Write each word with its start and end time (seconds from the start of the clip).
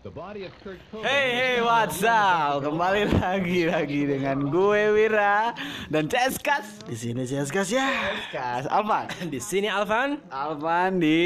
Hey 0.00 1.28
hey 1.36 1.56
what's 1.60 2.00
up? 2.00 2.64
Kembali 2.64 3.20
lagi 3.20 3.68
lagi 3.68 4.08
dengan 4.08 4.48
gue 4.48 4.96
Wira 4.96 5.52
dan 5.92 6.08
Ceskas. 6.08 6.80
Di 6.88 6.96
sini 6.96 7.28
Ceskas 7.28 7.68
ya. 7.68 7.84
Ceskas, 8.32 8.64
Alvan. 8.72 9.12
Di 9.28 9.36
sini 9.36 9.68
Alvan. 9.68 10.16
Alvan 10.32 11.04
di 11.04 11.20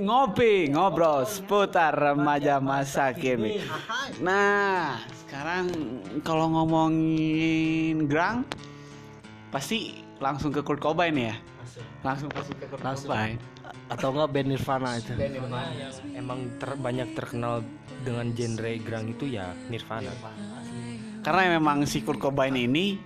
ngopi 0.00 0.72
ngobrol 0.72 1.28
seputar 1.28 1.92
remaja 1.92 2.64
masa 2.64 3.12
kini. 3.12 3.60
Nah, 4.24 5.04
sekarang 5.28 5.68
kalau 6.24 6.48
ngomongin 6.48 8.08
Grang 8.08 8.48
pasti 9.52 10.00
langsung 10.16 10.48
ke 10.48 10.64
Kurt 10.64 10.80
Cobain 10.80 11.12
ya. 11.12 11.36
Langsung 12.00 12.32
pasti 12.32 12.56
ke 12.56 12.72
Kurt 12.72 12.80
Langsung. 12.80 13.12
Cobain. 13.12 13.36
Atau 13.92 14.16
enggak 14.16 14.32
band 14.32 14.48
Nirvana 14.48 14.96
itu. 14.96 15.12
Nirvana 15.12 15.68
yang 15.76 15.92
emang 16.16 16.48
ter- 16.56 16.80
banyak 16.80 17.12
terkenal 17.12 17.60
dengan 18.04 18.28
genre 18.36 18.72
grang 18.84 19.08
itu 19.08 19.24
ya 19.32 19.56
Nirvana. 19.72 20.12
Karena 21.24 21.56
memang 21.56 21.88
si 21.88 22.04
Kurt 22.04 22.20
Cobain 22.20 22.52
ini 22.52 23.00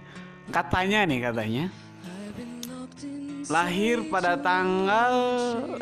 katanya 0.51 1.07
nih 1.07 1.21
katanya 1.23 1.65
lahir 3.49 4.05
pada 4.13 4.37
tanggal 4.37 5.13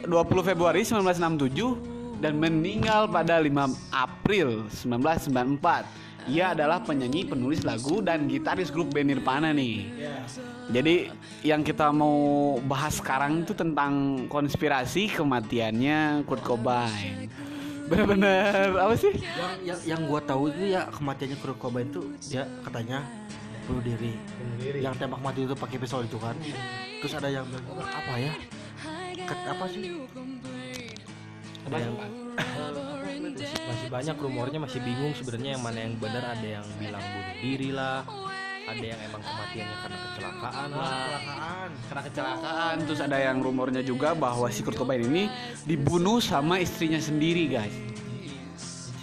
20 0.06 0.48
Februari 0.52 0.86
1967 0.86 2.20
dan 2.22 2.38
meninggal 2.38 3.10
pada 3.10 3.40
5 3.40 3.72
April 3.90 4.68
1994. 4.70 6.06
Ia 6.26 6.58
adalah 6.58 6.82
penyanyi, 6.82 7.22
penulis 7.22 7.62
lagu 7.62 8.02
dan 8.02 8.26
gitaris 8.26 8.74
grup 8.74 8.90
band 8.90 9.14
Nirvana 9.14 9.54
nih. 9.54 9.86
Jadi 10.74 11.06
yang 11.46 11.62
kita 11.62 11.94
mau 11.94 12.58
bahas 12.66 12.98
sekarang 12.98 13.46
itu 13.46 13.54
tentang 13.54 14.26
konspirasi 14.26 15.06
kematiannya 15.14 16.26
Kurt 16.26 16.42
Cobain. 16.42 17.30
Bener-bener 17.86 18.74
apa 18.76 18.94
sih? 18.98 19.12
Yang 19.14 19.52
yang, 19.62 19.80
yang 19.86 20.00
gua 20.10 20.20
tahu 20.22 20.50
itu 20.50 20.74
ya 20.74 20.90
kematiannya 20.90 21.36
Kurt 21.38 21.58
Cobain 21.58 21.86
itu 21.86 22.02
dia 22.26 22.42
katanya 22.66 23.06
bunuh 23.66 23.82
diri. 23.82 24.14
Yang 24.78 24.94
tembak 24.98 25.20
mati 25.22 25.46
itu 25.46 25.54
pakai 25.54 25.76
pistol 25.78 26.02
itu 26.06 26.18
kan. 26.18 26.34
Terus 27.02 27.12
ada 27.14 27.28
yang 27.30 27.44
bilang 27.46 27.64
juga, 27.66 27.84
apa 27.86 28.12
ya? 28.18 28.32
Ket- 29.26 29.46
apa 29.46 29.64
sih? 29.70 29.82
Ada 31.66 31.76
yang 31.82 31.94
masih, 31.98 33.50
masih 33.66 33.88
banyak 33.90 34.16
rumornya 34.22 34.58
masih 34.62 34.80
bingung 34.86 35.10
sebenarnya 35.18 35.58
yang 35.58 35.62
mana 35.66 35.78
yang 35.82 35.94
benar 35.98 36.24
ada 36.38 36.46
yang 36.46 36.66
bilang 36.78 37.02
bunuh 37.02 37.36
diri 37.42 37.70
lah 37.74 38.06
ada 38.66 38.84
yang 38.84 39.00
emang 39.06 39.22
kematiannya 39.22 39.76
karena 39.78 39.98
kecelakaan. 40.02 40.68
lah 40.74 40.90
Kecelakaan. 40.90 41.68
karena 41.86 42.02
kecelakaan. 42.10 42.74
Terus 42.82 43.00
ada 43.00 43.18
yang 43.22 43.36
rumornya 43.38 43.82
juga 43.86 44.12
bahwa 44.18 44.50
si 44.50 44.60
Kurt 44.66 44.74
Cobain 44.74 45.06
ini 45.06 45.30
dibunuh 45.62 46.18
sama 46.18 46.58
istrinya 46.58 46.98
sendiri 46.98 47.46
guys. 47.46 47.74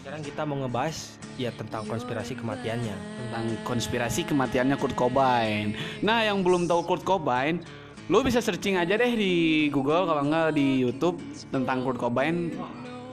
Sekarang 0.03 0.22
kita 0.22 0.44
mau 0.44 0.59
ngebahas 0.59 1.16
ya 1.39 1.50
tentang 1.56 1.88
konspirasi 1.88 2.36
kematiannya. 2.38 2.95
Tentang 2.95 3.45
konspirasi 3.64 4.28
kematiannya 4.28 4.75
Kurt 4.75 5.00
Cobain. 5.00 5.73
Nah 6.03 6.28
yang 6.28 6.44
belum 6.44 6.67
tahu 6.67 6.84
Kurt 6.84 7.03
Cobain 7.08 7.64
lo 8.11 8.19
bisa 8.19 8.44
searching 8.44 8.75
aja 8.75 9.00
deh 9.00 9.16
di 9.16 9.34
Google 9.72 10.03
kalau 10.03 10.28
nggak 10.28 10.59
di 10.59 10.84
YouTube 10.84 11.23
tentang 11.56 11.88
Kurt 11.88 11.95
Cobain 11.95 12.52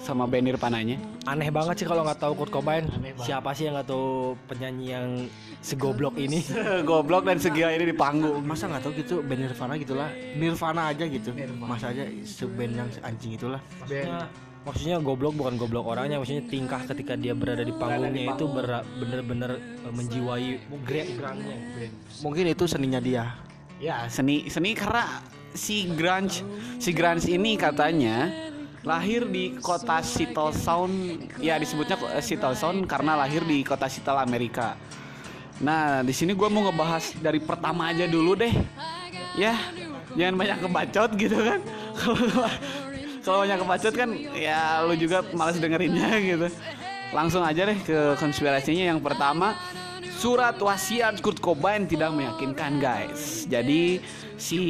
sama 0.01 0.25
band 0.25 0.49
Nirvananya? 0.49 0.97
Aneh 1.29 1.53
banget 1.53 1.85
sih 1.85 1.87
kalau 1.87 2.03
nggak 2.03 2.21
tahu 2.21 2.33
Kurt 2.35 2.53
Cobain. 2.53 2.89
Siapa 3.21 3.53
sih 3.53 3.69
yang 3.69 3.77
nggak 3.77 3.89
tahu 3.89 4.35
penyanyi 4.49 4.87
yang 4.97 5.09
segoblok 5.61 6.17
ini? 6.17 6.41
Goblok 6.89 7.29
dan 7.29 7.37
segila 7.37 7.71
ini 7.71 7.89
di 7.89 7.97
panggung. 7.97 8.41
Masa 8.43 8.67
nggak 8.67 8.83
tahu 8.83 8.93
gitu 8.97 9.15
band 9.21 9.41
Nirvana 9.45 9.75
gitulah. 9.77 10.09
Nirvana 10.37 10.83
aja 10.91 11.05
gitu. 11.05 11.31
Masa 11.61 11.93
aja 11.93 12.05
seband 12.25 12.73
yang 12.75 12.89
anjing 13.05 13.37
itulah. 13.37 13.61
maksudnya 13.81 14.29
maksudnya 14.61 14.97
goblok 15.01 15.41
bukan 15.41 15.57
goblok 15.57 15.89
orangnya 15.89 16.21
maksudnya 16.21 16.45
tingkah 16.45 16.85
ketika 16.85 17.17
dia 17.17 17.33
berada 17.33 17.65
di 17.65 17.73
panggungnya 17.73 18.37
itu 18.37 18.45
bener-bener 19.01 19.57
eh, 19.57 19.93
menjiwai 19.93 20.51
grek 20.85 21.17
grangnya 21.17 21.57
Mungkin 22.21 22.45
itu 22.53 22.65
seninya 22.69 23.01
dia. 23.01 23.25
Ya, 23.81 24.05
seni 24.13 24.53
seni 24.53 24.77
karena 24.77 25.25
si 25.57 25.89
grunge 25.97 26.45
si 26.77 26.93
grunge 26.93 27.27
ini 27.27 27.57
katanya 27.57 28.29
lahir 28.85 29.29
di 29.29 29.57
kota 29.61 30.01
Seattle 30.01 30.53
Sound. 30.57 31.29
Ya 31.41 31.57
disebutnya 31.61 31.97
eh, 32.17 32.25
Seattle 32.25 32.57
Sound 32.57 32.85
karena 32.89 33.17
lahir 33.17 33.45
di 33.45 33.61
kota 33.65 33.87
Seattle 33.87 34.21
Amerika. 34.21 34.77
Nah, 35.61 36.01
di 36.01 36.17
sini 36.17 36.33
gue 36.33 36.49
mau 36.49 36.65
ngebahas 36.65 37.13
dari 37.21 37.37
pertama 37.37 37.93
aja 37.93 38.09
dulu 38.09 38.33
deh. 38.33 38.53
Ya, 39.37 39.55
jangan 40.17 40.35
banyak 40.41 40.59
kebacot 40.65 41.11
gitu 41.21 41.37
kan. 41.37 41.61
Kalau 43.25 43.45
banyak 43.45 43.59
kebacot 43.61 43.95
kan 43.95 44.11
ya 44.33 44.81
lu 44.89 44.97
juga 44.97 45.21
malas 45.37 45.61
dengerinnya 45.61 46.17
gitu. 46.33 46.49
Langsung 47.13 47.45
aja 47.45 47.69
deh 47.69 47.79
ke 47.83 48.17
konspirasinya 48.17 48.95
yang 48.95 49.03
pertama 49.03 49.59
Surat 50.21 50.61
wasiat 50.61 51.25
Kurt 51.25 51.41
Cobain 51.41 51.89
tidak 51.89 52.13
meyakinkan 52.13 52.77
guys. 52.77 53.49
Jadi 53.49 54.05
si 54.37 54.61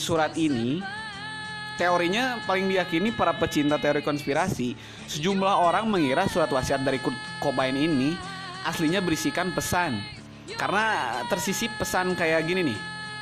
surat 0.00 0.32
ini 0.32 0.80
teorinya 1.78 2.42
paling 2.44 2.66
diyakini 2.66 3.14
para 3.14 3.32
pecinta 3.38 3.78
teori 3.78 4.02
konspirasi. 4.02 4.74
Sejumlah 5.06 5.54
orang 5.62 5.86
mengira 5.86 6.26
surat 6.26 6.50
wasiat 6.50 6.82
dari 6.82 6.98
Kurt 6.98 7.16
Cobain 7.38 7.78
ini 7.78 8.18
aslinya 8.66 8.98
berisikan 8.98 9.54
pesan. 9.54 10.02
Karena 10.58 11.16
tersisip 11.30 11.70
pesan 11.78 12.18
kayak 12.18 12.44
gini 12.44 12.74
nih. 12.74 12.78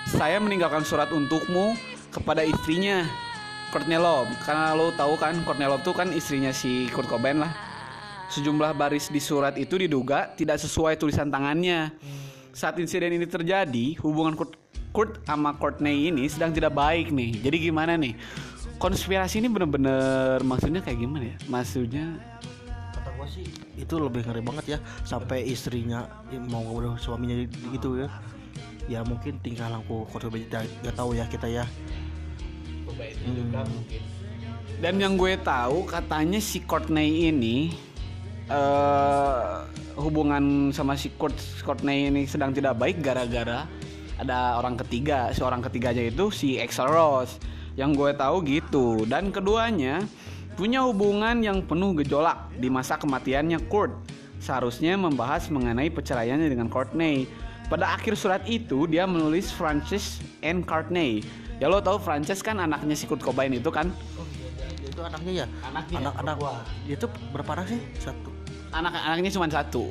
Saya 0.09 0.41
meninggalkan 0.41 0.83
surat 0.83 1.13
untukmu 1.13 1.77
kepada 2.11 2.41
istrinya 2.41 3.05
Courtney 3.71 4.01
Love. 4.01 4.33
Karena 4.43 4.73
lo 4.73 4.91
tahu 4.97 5.21
kan 5.21 5.37
Courtney 5.45 5.69
Love 5.69 5.85
tuh 5.85 5.93
kan 5.93 6.09
istrinya 6.17 6.51
si 6.51 6.89
Kurt 6.89 7.07
Cobain 7.07 7.39
lah. 7.39 7.53
Sejumlah 8.33 8.75
baris 8.75 9.07
di 9.13 9.23
surat 9.23 9.55
itu 9.55 9.79
diduga 9.79 10.35
tidak 10.35 10.59
sesuai 10.59 10.99
tulisan 10.99 11.31
tangannya. 11.31 11.95
Saat 12.57 12.81
insiden 12.81 13.13
ini 13.13 13.29
terjadi, 13.29 14.01
hubungan 14.01 14.33
Kurt, 14.33 14.57
Kurt 14.97 15.21
sama 15.29 15.53
Courtney 15.61 16.09
ini 16.09 16.25
sedang 16.25 16.57
tidak 16.57 16.73
baik 16.73 17.13
nih. 17.13 17.45
Jadi 17.45 17.69
gimana 17.69 18.01
nih? 18.01 18.17
Konspirasi 18.81 19.45
ini 19.45 19.53
bener-bener 19.53 20.41
maksudnya 20.41 20.81
kayak 20.81 20.97
gimana 21.05 21.25
ya? 21.29 21.37
Maksudnya 21.53 22.17
Kata 22.97 23.13
gua 23.13 23.29
sih 23.29 23.45
itu 23.77 23.95
lebih 24.01 24.25
ngeri 24.25 24.41
banget 24.41 24.65
ya 24.65 24.79
sampai 25.05 25.45
istrinya 25.45 26.09
eh, 26.33 26.41
mau 26.41 26.65
ngobrol 26.65 26.97
suaminya 26.97 27.45
gitu 27.77 28.01
ya. 28.01 28.09
Ya 28.89 29.05
mungkin 29.05 29.37
tingkah 29.45 29.69
laku 29.69 30.09
Kurt 30.09 30.33
Cobain 30.33 30.49
tidak 30.49 30.65
nggak 30.81 30.97
tahu 30.97 31.13
ya 31.13 31.29
kita 31.29 31.45
ya. 31.45 31.69
Dan 34.81 34.97
yang 34.97 35.21
gue 35.21 35.37
tahu 35.45 35.85
katanya 35.85 36.41
si 36.41 36.65
Courtney 36.65 37.29
ini 37.29 37.77
eh 38.49 39.57
hubungan 40.01 40.73
sama 40.73 40.97
si 40.97 41.13
Kurt 41.13 41.37
Courtney 41.61 42.09
ini 42.09 42.25
sedang 42.25 42.57
tidak 42.57 42.81
baik 42.81 43.05
gara-gara 43.05 43.69
ada 44.17 44.57
orang 44.57 44.77
ketiga. 44.81 45.31
Si 45.33 45.41
orang 45.45 45.61
ketiganya 45.61 46.05
itu 46.05 46.33
si 46.33 46.57
Axl 46.57 46.89
Rose. 46.89 47.37
Yang 47.77 47.91
gue 48.01 48.11
tahu 48.17 48.37
gitu. 48.49 48.87
Dan 49.05 49.29
keduanya 49.29 50.01
punya 50.57 50.81
hubungan 50.85 51.45
yang 51.45 51.61
penuh 51.61 51.93
gejolak 52.01 52.49
di 52.57 52.73
masa 52.73 52.97
kematiannya 52.97 53.61
Kurt. 53.69 53.93
Seharusnya 54.41 54.97
membahas 54.97 55.49
mengenai 55.53 55.93
perceraiannya 55.93 56.49
dengan 56.49 56.69
Courtney. 56.73 57.29
Pada 57.67 57.99
akhir 57.99 58.15
surat 58.15 58.47
itu 58.47 58.87
dia 58.87 59.05
menulis 59.05 59.51
Francis 59.51 60.23
and 60.41 60.65
Courtney. 60.65 61.21
Ya 61.57 61.73
lo 61.73 61.81
tahu 61.81 61.99
Frances 61.99 62.45
kan 62.45 62.61
anaknya 62.61 62.95
si 62.95 63.09
Kurt 63.09 63.21
Cobain 63.25 63.51
itu 63.53 63.69
kan? 63.73 63.91
Dia 63.91 64.89
itu 64.93 65.03
anaknya 65.03 65.33
ya. 65.45 65.47
Anaknya, 65.67 65.97
anak 65.99 66.15
anak 66.21 66.37
dia 66.87 66.97
tuh 66.97 67.11
berapa 67.33 67.51
anak 67.59 67.67
sih? 67.73 67.81
Satu. 67.99 68.31
Anak-anaknya 68.71 69.31
cuma 69.33 69.47
satu. 69.49 69.85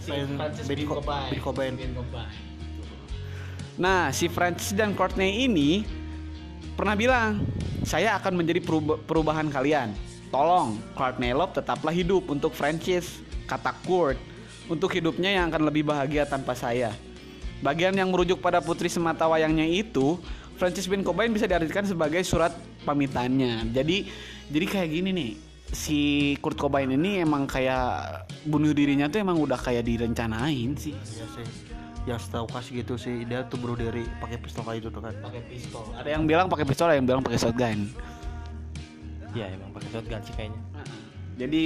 Selain 0.00 0.26
Ben 0.64 0.80
Co- 0.88 1.00
Ben 1.04 1.40
Cobain. 1.44 1.74
Nah, 3.76 4.08
si 4.08 4.28
Francis 4.32 4.72
dan 4.72 4.96
Courtney 4.96 5.44
ini 5.44 5.84
pernah 6.76 6.96
bilang, 6.96 7.44
saya 7.84 8.16
akan 8.16 8.40
menjadi 8.40 8.60
peruba- 8.64 9.00
perubahan 9.04 9.48
kalian. 9.52 9.92
Tolong, 10.32 10.80
Courtney 10.96 11.32
Love 11.36 11.54
tetaplah 11.54 11.92
hidup 11.92 12.28
untuk 12.32 12.56
Francis, 12.56 13.20
kata 13.44 13.76
Kurt, 13.84 14.18
untuk 14.66 14.90
hidupnya 14.90 15.30
yang 15.30 15.52
akan 15.52 15.68
lebih 15.70 15.86
bahagia 15.86 16.26
tanpa 16.26 16.56
saya. 16.56 16.92
Bagian 17.62 17.94
yang 17.96 18.12
merujuk 18.12 18.42
pada 18.42 18.60
putri 18.60 18.90
semata 18.90 19.24
wayangnya 19.28 19.64
itu, 19.64 20.20
Francis 20.56 20.88
bin 20.88 21.04
Cobain 21.04 21.32
bisa 21.32 21.48
diartikan 21.48 21.84
sebagai 21.84 22.20
surat 22.24 22.52
pamitannya. 22.84 23.70
Jadi, 23.72 24.08
jadi 24.48 24.66
kayak 24.66 24.88
gini 24.92 25.10
nih, 25.12 25.30
si 25.72 26.00
Kurt 26.40 26.56
Cobain 26.56 26.88
ini 26.88 27.20
emang 27.22 27.44
kayak 27.48 28.24
bunuh 28.44 28.72
dirinya 28.72 29.08
tuh 29.08 29.20
emang 29.20 29.36
udah 29.40 29.56
kayak 29.56 29.84
direncanain 29.84 30.76
sih. 30.76 30.96
Iya 30.96 31.26
sih. 31.32 31.65
Yang 32.06 32.30
setahu 32.30 32.46
kasih 32.48 32.72
gitu 32.80 32.94
sih 32.94 33.26
dia 33.26 33.42
tuh 33.44 33.58
bunuh 33.58 33.74
diri 33.74 34.06
pakai 34.22 34.38
pistol 34.38 34.62
kayak 34.62 34.78
gitu 34.78 34.88
tuh 34.94 35.02
kan. 35.02 35.14
pakai 35.20 35.42
pistol. 35.50 35.84
Ada 35.92 36.08
yang 36.14 36.22
bilang 36.24 36.46
pakai 36.46 36.64
pistol, 36.64 36.86
ada 36.86 36.96
yang 36.96 37.06
bilang 37.06 37.22
pakai 37.22 37.38
shotgun. 37.38 37.90
ya 39.34 39.52
emang 39.52 39.68
pakai 39.74 39.88
shotgun 39.92 40.20
sih 40.22 40.32
kayaknya 40.32 40.60
Jadi 41.36 41.64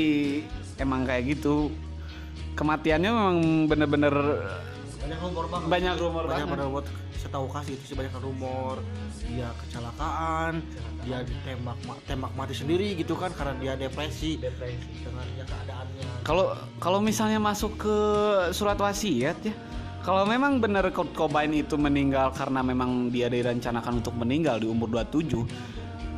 emang 0.77 1.07
kayak 1.07 1.23
gitu. 1.31 1.71
Kematiannya 2.59 3.11
memang 3.15 3.37
bener-bener 3.71 4.15
Banyak 5.01 5.19
rumor 5.23 5.45
banget. 5.47 5.67
banyak 5.71 5.95
rumor 5.97 6.25
Banyak 6.27 6.47
banget. 6.49 6.57
pada 6.59 6.65
buat 6.67 6.87
setahu 7.15 7.47
kasih 7.53 7.77
itu 7.77 7.85
sebanyak 7.93 8.17
rumor 8.19 8.81
dia 9.29 9.53
kecelakaan 9.61 10.65
dia 11.05 11.21
ditembak 11.21 11.77
tembak 12.09 12.33
mati 12.33 12.57
sendiri 12.57 12.97
gitu 12.97 13.13
kan 13.13 13.29
karena 13.37 13.55
dia 13.61 13.73
depresi 13.77 14.41
dengan 14.41 15.27
ya 15.37 15.45
keadaannya 15.45 16.09
Kalau 16.25 16.57
kalau 16.81 16.99
misalnya 16.99 17.37
masuk 17.37 17.77
ke 17.77 17.97
surat 18.51 18.81
wasiat 18.81 19.37
ya, 19.45 19.55
kalau 20.01 20.25
memang 20.25 20.65
benar 20.65 20.89
Kurt 20.89 21.13
Cobain 21.13 21.53
itu 21.53 21.77
meninggal 21.77 22.33
karena 22.33 22.65
memang 22.65 23.13
dia 23.13 23.29
direncanakan 23.29 24.01
untuk 24.01 24.17
meninggal 24.17 24.57
di 24.57 24.67
umur 24.69 24.89
27, 24.89 25.45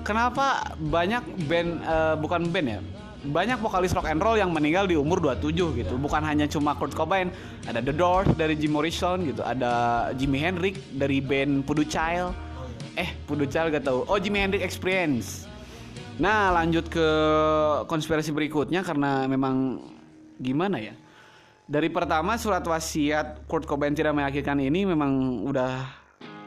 kenapa 0.06 0.74
banyak 0.78 1.22
band 1.50 1.70
eh, 1.82 2.14
bukan 2.18 2.46
band 2.50 2.68
ya? 2.70 2.80
Banyak 3.22 3.62
vokalis 3.62 3.94
rock 3.94 4.10
and 4.10 4.18
roll 4.18 4.34
yang 4.34 4.50
meninggal 4.50 4.90
di 4.90 4.98
umur 4.98 5.22
27 5.22 5.78
gitu. 5.78 5.94
Bukan 5.94 6.22
hanya 6.26 6.50
cuma 6.50 6.74
Kurt 6.74 6.90
Cobain, 6.94 7.30
ada 7.70 7.78
The 7.78 7.94
Doors 7.94 8.30
dari 8.34 8.58
Jim 8.58 8.74
Morrison 8.74 9.22
gitu, 9.26 9.46
ada 9.46 10.10
Jimi 10.18 10.42
Hendrix 10.42 10.78
dari 10.90 11.22
band 11.22 11.62
Pudu 11.62 11.86
Child. 11.86 12.34
Eh, 12.98 13.14
Pudu 13.26 13.46
Child 13.46 13.78
gak 13.78 13.86
tahu. 13.86 14.06
Oh, 14.10 14.18
Jimi 14.18 14.42
Hendrix 14.42 14.66
Experience. 14.66 15.46
Nah, 16.18 16.50
lanjut 16.50 16.90
ke 16.90 17.08
konspirasi 17.86 18.34
berikutnya 18.34 18.82
karena 18.82 19.24
memang 19.30 19.80
gimana 20.42 20.82
ya? 20.82 20.94
Dari 21.62 21.88
pertama 21.94 22.34
surat 22.34 22.66
wasiat 22.66 23.46
Kurt 23.46 23.70
Cobain 23.70 23.94
tidak 23.94 24.18
meyakinkan 24.18 24.58
ini 24.58 24.82
memang 24.82 25.42
udah 25.46 26.02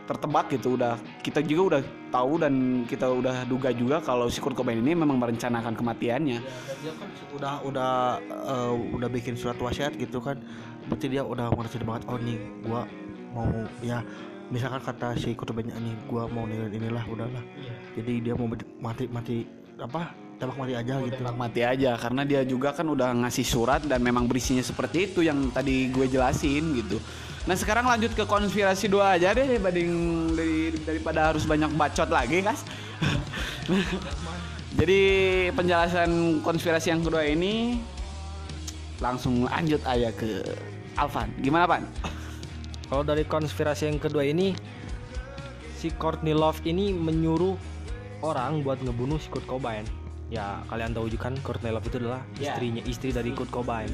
tertebak 0.05 0.53
gitu, 0.53 0.77
udah 0.77 1.01
kita 1.25 1.41
juga 1.41 1.61
udah 1.75 1.81
tahu 2.13 2.37
dan 2.37 2.85
kita 2.85 3.09
udah 3.09 3.41
duga 3.49 3.73
juga 3.73 4.03
kalau 4.03 4.29
si 4.29 4.43
Kurt 4.43 4.53
Cobain 4.53 4.77
ini 4.77 4.93
memang 4.93 5.17
merencanakan 5.17 5.73
kematiannya. 5.73 6.39
Ya, 6.43 6.73
dia 6.83 6.93
kan 6.99 7.09
udah 7.33 7.53
udah 7.65 7.91
eh, 8.27 8.73
udah 8.91 9.09
bikin 9.09 9.33
surat 9.39 9.57
wasiat 9.57 9.95
gitu 9.97 10.21
kan. 10.21 10.37
Berarti 10.91 11.07
dia 11.09 11.23
udah 11.25 11.49
ngerti 11.49 11.81
banget 11.81 12.03
oh 12.11 12.19
nih 12.21 12.37
gua 12.67 12.81
mau 13.33 13.49
ya 13.81 14.05
misalkan 14.53 14.83
kata 14.83 15.17
si 15.17 15.33
kutubannya 15.33 15.73
nih 15.73 15.95
gua 16.05 16.29
mau 16.29 16.45
ninggalin 16.45 16.75
inilah 16.75 17.03
udahlah. 17.09 17.43
Jadi 17.97 18.13
dia 18.19 18.35
mau 18.37 18.51
mati, 18.83 19.09
mati 19.09 19.47
apa 19.79 20.24
tembak 20.35 20.57
mati 20.59 20.73
aja 20.75 20.93
gitu 20.99 21.15
Tembak 21.15 21.37
mati 21.39 21.61
aja 21.63 21.91
karena 21.95 22.21
dia 22.27 22.41
juga 22.43 22.75
kan 22.75 22.87
udah 22.87 23.15
ngasih 23.25 23.45
surat 23.47 23.81
dan 23.87 24.03
memang 24.03 24.27
berisinya 24.27 24.63
seperti 24.63 25.11
itu 25.11 25.23
yang 25.23 25.51
tadi 25.51 25.87
gue 25.89 26.05
jelasin 26.11 26.75
gitu. 26.83 26.99
Nah 27.45 27.53
sekarang 27.53 27.85
lanjut 27.85 28.17
ke 28.17 28.25
konspirasi 28.25 28.89
dua 28.89 29.15
aja 29.15 29.31
deh 29.37 29.45
dibanding 29.45 29.91
dari, 30.33 30.73
daripada 30.81 31.31
harus 31.31 31.45
banyak 31.45 31.71
bacot 31.77 32.09
lagi 32.09 32.41
kas. 32.41 32.65
Jadi 34.79 34.99
penjelasan 35.55 36.41
konspirasi 36.43 36.91
yang 36.91 37.05
kedua 37.05 37.23
ini 37.23 37.79
langsung 38.99 39.47
lanjut 39.47 39.79
aja 39.87 40.11
ke 40.11 40.43
Alvan. 40.99 41.31
Gimana 41.39 41.63
Pan? 41.69 41.83
Kalau 42.91 43.03
dari 43.07 43.23
konspirasi 43.23 43.87
yang 43.87 43.99
kedua 44.01 44.27
ini 44.27 44.51
si 45.79 45.93
Courtney 45.95 46.35
Love 46.35 46.59
ini 46.65 46.91
menyuruh 46.91 47.55
orang 48.25 48.65
buat 48.65 48.81
ngebunuh 48.81 49.21
si 49.21 49.29
Kurt 49.29 49.45
Cobain. 49.45 50.04
Ya 50.29 50.61
kalian 50.65 50.91
tahu 50.91 51.05
juga 51.07 51.29
kan 51.29 51.35
Courtney 51.45 51.69
Love 51.69 51.85
itu 51.85 51.97
adalah 52.01 52.21
Ya. 52.41 52.53
istrinya 52.53 52.81
istri 52.85 53.13
dari 53.13 53.29
Kurt 53.31 53.53
Cobain. 53.53 53.89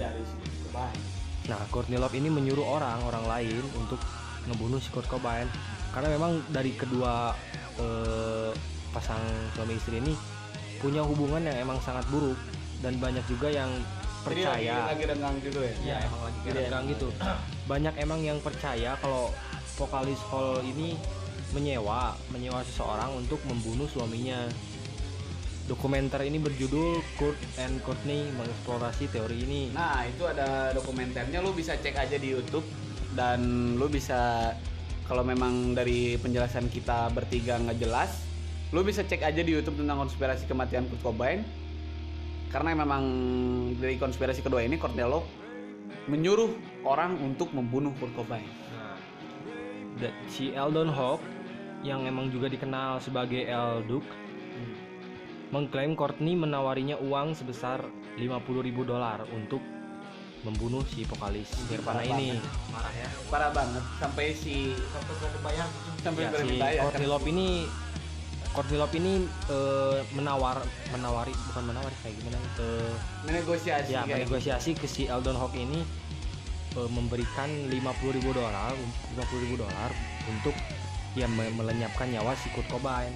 Nah 1.47 1.59
Courtney 1.69 1.99
Love 1.99 2.15
ini 2.15 2.31
menyuruh 2.31 2.63
orang 2.63 3.03
orang 3.03 3.25
lain 3.27 3.63
untuk 3.75 3.99
ngebunuh 4.47 4.79
si 4.79 4.89
Kurt 4.89 5.05
Cobain 5.11 5.45
karena 5.91 6.07
memang 6.15 6.39
dari 6.49 6.71
kedua 6.71 7.35
eh, 7.75 8.51
pasang 8.91 9.19
suami 9.55 9.75
istri 9.75 9.99
ini 9.99 10.15
punya 10.79 11.03
hubungan 11.03 11.43
yang 11.43 11.57
emang 11.61 11.77
sangat 11.83 12.03
buruk 12.09 12.35
dan 12.81 12.97
banyak 12.97 13.21
juga 13.29 13.51
yang 13.51 13.69
percaya. 14.21 14.89
renggang 15.05 15.35
gitu 15.41 15.59
ya. 15.61 15.73
Iya 15.81 15.95
emang 16.05 16.21
lagi 16.25 16.37
renggang 16.53 16.85
gitu. 16.89 17.07
Banyak 17.67 17.93
emang 17.97 18.19
yang 18.21 18.39
percaya 18.39 18.93
kalau 18.97 19.29
vokalis 19.77 20.21
Hall 20.29 20.61
ini 20.61 20.93
menyewa 21.51 22.15
menyewa 22.31 22.63
seseorang 22.63 23.11
untuk 23.17 23.41
membunuh 23.45 23.85
suaminya. 23.89 24.47
Dokumenter 25.71 26.19
ini 26.27 26.35
berjudul 26.35 26.99
Kurt 27.15 27.39
and 27.55 27.79
Courtney 27.87 28.27
mengeksplorasi 28.35 29.07
teori 29.07 29.47
ini. 29.47 29.61
Nah 29.71 30.03
itu 30.03 30.27
ada 30.27 30.75
dokumenternya 30.75 31.39
lu 31.39 31.55
bisa 31.55 31.79
cek 31.79 31.95
aja 31.95 32.19
di 32.19 32.35
YouTube 32.35 32.67
dan 33.15 33.39
lu 33.79 33.87
bisa 33.87 34.51
kalau 35.07 35.23
memang 35.23 35.71
dari 35.71 36.19
penjelasan 36.19 36.67
kita 36.67 37.07
bertiga 37.15 37.55
nggak 37.55 37.79
jelas, 37.79 38.19
lu 38.75 38.83
bisa 38.83 39.07
cek 39.07 39.23
aja 39.23 39.39
di 39.39 39.55
YouTube 39.55 39.79
tentang 39.79 40.03
konspirasi 40.03 40.43
kematian 40.43 40.91
Kurt 40.91 41.07
Cobain. 41.07 41.47
Karena 42.51 42.75
memang 42.75 43.03
dari 43.79 43.95
konspirasi 43.95 44.43
kedua 44.43 44.67
ini 44.67 44.75
Cordello 44.75 45.23
menyuruh 46.11 46.51
orang 46.83 47.15
untuk 47.23 47.47
membunuh 47.55 47.95
Kurt 47.95 48.11
Cobain. 48.11 48.43
Nah, 50.03 50.11
si 50.27 50.51
Eldon 50.51 50.91
Hawk 50.91 51.23
yang 51.79 52.03
emang 52.03 52.27
juga 52.27 52.51
dikenal 52.51 52.99
sebagai 52.99 53.47
El 53.47 53.87
Duke 53.87 54.20
mengklaim 55.51 55.93
Courtney 55.93 56.33
menawarinya 56.33 56.95
uang 56.97 57.35
sebesar 57.35 57.83
50.000 58.15 58.31
dolar 58.81 59.23
untuk 59.29 59.59
membunuh 60.41 60.81
si 60.87 61.05
vokalis 61.05 61.53
Nirvana 61.69 62.01
ini. 62.01 62.33
Marah 62.73 62.93
ya. 62.93 63.07
Parah 63.29 63.51
banget 63.51 63.83
sampai 63.95 64.33
si 64.33 64.73
sampai 64.89 65.13
gak 65.13 65.31
dibayar 65.31 65.67
sampai 66.01 66.21
Ya, 66.23 66.29
berani 66.33 66.49
si 66.49 66.57
bayar. 66.57 66.81
Courtney 66.81 67.07
Love 67.07 67.27
ini 67.27 67.47
Courtney 68.51 68.77
Love 68.79 68.95
ini 68.95 69.13
eh, 69.47 69.99
menawar 70.11 70.57
menawari 70.89 71.31
bukan 71.45 71.63
menawari 71.67 71.95
kayak 72.01 72.15
gimana 72.17 72.37
eh, 72.57 72.93
Menegosiasi 73.21 73.87
ya 73.87 74.01
kayak 74.01 74.07
gitu. 74.07 74.15
menegosiasi 74.25 74.71
ke 74.73 74.87
si 74.89 75.05
Eldon 75.05 75.37
Hawk 75.37 75.53
ini 75.53 75.79
eh, 76.73 76.89
memberikan 76.89 77.47
50.000 77.69 77.77
dolar 78.31 78.73
50.000 79.13 79.21
dolar 79.55 79.89
untuk 80.25 80.55
ya 81.13 81.29
me- 81.29 81.53
melenyapkan 81.53 82.09
nyawa 82.09 82.33
si 82.33 82.49
Kurt 82.49 82.65
Cobain. 82.65 83.13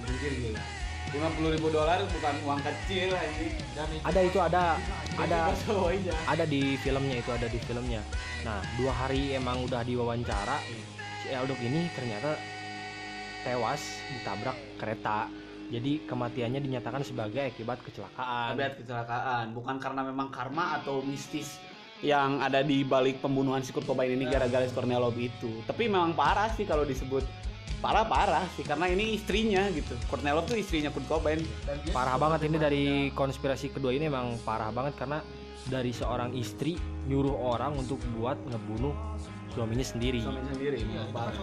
Lima 1.14 1.28
puluh 1.38 1.50
ribu 1.54 1.68
dolar 1.70 2.02
bukan 2.02 2.34
uang 2.42 2.60
kecil 2.66 3.14
anjing. 3.14 3.54
Ada 4.02 4.20
itu 4.26 4.38
ada 4.42 4.80
ada 5.14 5.54
ada 6.26 6.44
di 6.48 6.74
filmnya 6.82 7.16
itu 7.22 7.30
ada 7.30 7.46
di 7.46 7.58
filmnya. 7.62 8.02
Nah 8.42 8.58
dua 8.74 8.90
hari 8.90 9.34
emang 9.38 9.62
udah 9.62 9.86
diwawancara 9.86 10.58
si 11.22 11.30
Eldon 11.30 11.58
ini 11.62 11.86
ternyata 11.94 12.34
tewas 13.46 14.02
ditabrak 14.10 14.58
kereta. 14.82 15.30
Jadi 15.66 16.06
kematiannya 16.06 16.62
dinyatakan 16.62 17.02
sebagai 17.02 17.42
akibat 17.42 17.82
kecelakaan. 17.82 18.54
Akibat 18.54 18.78
kecelakaan, 18.78 19.50
bukan 19.50 19.82
karena 19.82 20.06
memang 20.06 20.30
karma 20.30 20.78
atau 20.78 21.02
mistis 21.02 21.58
yang 22.06 22.38
ada 22.38 22.62
di 22.62 22.86
balik 22.86 23.18
pembunuhan 23.18 23.66
si 23.66 23.74
Kurt 23.74 23.82
Cobain 23.82 24.14
ini 24.14 24.30
gara-gara 24.30 24.62
si 24.62 24.70
Courtney 24.70 24.94
Love 24.94 25.18
itu. 25.18 25.50
Tapi 25.66 25.90
memang 25.90 26.14
parah 26.14 26.46
sih 26.54 26.62
kalau 26.62 26.86
disebut 26.86 27.26
parah 27.80 28.08
parah 28.08 28.44
sih 28.56 28.64
karena 28.64 28.88
ini 28.90 29.14
istrinya 29.14 29.68
gitu. 29.70 29.94
Courtney 30.08 30.32
Love 30.32 30.48
tuh 30.48 30.58
istrinya 30.58 30.90
Kurt 30.90 31.06
Cobain. 31.06 31.40
parah 31.92 32.16
banget 32.16 32.48
ini 32.48 32.56
dari 32.56 32.84
konspirasi 33.12 33.70
kedua 33.70 33.92
ini 33.92 34.08
emang 34.08 34.40
parah 34.42 34.72
banget 34.72 34.96
karena 34.96 35.20
dari 35.66 35.90
seorang 35.90 36.32
istri 36.34 36.78
nyuruh 37.10 37.34
orang 37.34 37.74
untuk 37.78 37.98
buat 38.16 38.38
ngebunuh 38.48 38.94
suaminya 39.54 39.86
sendiri. 39.86 40.22
Suami 40.22 40.42
sendiri. 40.52 40.78
parah. 41.10 41.34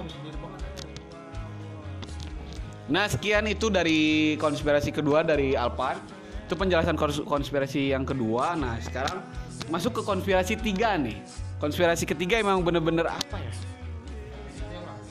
Nah 2.91 3.07
sekian 3.07 3.47
itu 3.47 3.71
dari 3.71 4.35
konspirasi 4.35 4.91
kedua 4.91 5.23
dari 5.23 5.55
Alpan. 5.55 5.95
Itu 6.43 6.59
penjelasan 6.59 6.99
kons- 6.99 7.23
konspirasi 7.23 7.95
yang 7.95 8.03
kedua. 8.03 8.59
Nah 8.59 8.75
sekarang 8.83 9.23
masuk 9.71 9.99
ke 9.99 10.01
konspirasi 10.03 10.59
tiga 10.59 10.99
nih. 10.99 11.23
Konspirasi 11.63 12.03
ketiga 12.03 12.35
emang 12.43 12.59
bener-bener 12.59 13.07
apa 13.07 13.39
ya? 13.39 13.51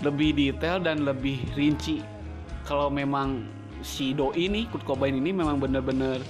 Lebih 0.02 0.30
detail 0.34 0.82
dan 0.82 1.06
lebih 1.06 1.38
rinci. 1.54 2.02
Kalau 2.66 2.90
memang 2.90 3.46
si 3.82 4.14
doi 4.14 4.50
ini, 4.50 4.66
Kurt 4.66 4.82
Cobain 4.82 5.14
ini 5.14 5.30
memang 5.30 5.58
bener-bener 5.58 6.22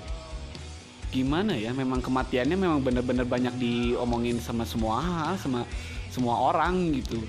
gimana 1.13 1.57
ya? 1.57 1.73
Memang 1.73 2.05
kematiannya 2.05 2.57
memang 2.57 2.81
bener-bener 2.85 3.25
banyak 3.25 3.57
diomongin 3.57 4.41
sama 4.41 4.69
semua 4.69 5.01
hal, 5.01 5.41
sama 5.41 5.65
semua 6.13 6.53
orang 6.53 6.93
gitu. 7.01 7.21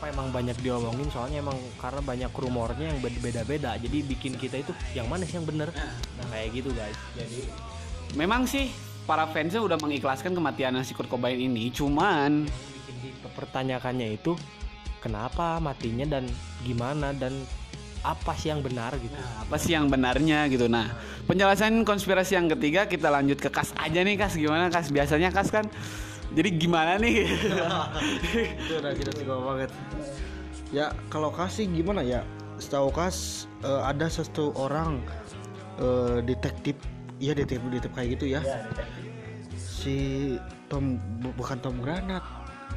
Kenapa 0.00 0.16
emang 0.16 0.32
banyak 0.32 0.56
diomongin 0.64 1.12
soalnya 1.12 1.44
emang 1.44 1.60
karena 1.76 2.00
banyak 2.00 2.32
rumornya 2.32 2.88
yang 2.88 3.04
beda-beda 3.04 3.76
jadi 3.76 4.00
bikin 4.00 4.32
kita 4.32 4.64
itu 4.64 4.72
yang 4.96 5.04
mana 5.12 5.28
sih 5.28 5.36
yang 5.36 5.44
bener 5.44 5.68
nah 6.16 6.24
kayak 6.32 6.56
gitu 6.56 6.72
guys 6.72 6.96
Jadi 7.20 7.44
memang 8.16 8.48
sih 8.48 8.72
para 9.04 9.28
fansnya 9.28 9.60
udah 9.60 9.76
mengikhlaskan 9.76 10.32
kematian 10.32 10.80
si 10.88 10.96
Kurt 10.96 11.12
Cobain 11.12 11.36
ini, 11.36 11.68
cuman 11.68 12.48
bikin 12.48 13.12
dipertanyakannya 13.20 14.16
itu 14.16 14.32
kenapa 15.00 15.56
matinya 15.58 16.06
dan 16.06 16.28
gimana 16.62 17.10
dan 17.16 17.32
apa 18.00 18.32
sih 18.32 18.48
yang 18.48 18.64
benar 18.64 18.96
gitu 18.96 19.12
apa 19.12 19.56
sih 19.60 19.76
yang 19.76 19.92
benarnya 19.92 20.48
gitu. 20.48 20.72
Nah, 20.72 20.88
penjelasan 21.28 21.84
konspirasi 21.84 22.32
yang 22.32 22.48
ketiga 22.48 22.88
kita 22.88 23.12
lanjut 23.12 23.36
ke 23.36 23.52
Kas 23.52 23.76
aja 23.76 24.00
nih 24.00 24.16
Kas. 24.16 24.40
Gimana 24.40 24.72
Kas? 24.72 24.88
Biasanya 24.88 25.28
Kas 25.28 25.52
kan 25.52 25.68
jadi 26.32 26.48
gimana 26.54 26.96
nih? 26.96 27.26
itu 27.26 28.72
udah 28.78 28.92
kita 28.94 29.10
suka 29.18 29.34
banget 29.36 29.70
ya 30.70 30.94
kalau 31.10 31.34
kasih 31.34 31.66
gimana 31.66 32.06
ya 32.06 32.22
setahu 32.62 32.94
kas 32.94 33.50
eh, 33.66 33.82
ada 33.82 34.06
satu 34.06 34.54
orang 34.54 35.02
eh, 35.82 36.22
detektif 36.22 36.78
iya 37.18 37.34
detektif 37.34 37.66
detektif 37.66 37.92
kayak 37.92 38.08
gitu 38.14 38.26
ya 38.30 38.40
si 39.58 39.96
Tom 40.70 41.02
bu- 41.18 41.34
bukan 41.34 41.58
Tom 41.58 41.82
Granat 41.82 42.22